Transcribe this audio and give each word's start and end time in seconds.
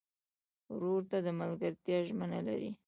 ورور 0.73 1.01
ته 1.11 1.17
د 1.25 1.27
ملګرتیا 1.39 1.97
ژمنه 2.07 2.39
لرې. 2.47 2.71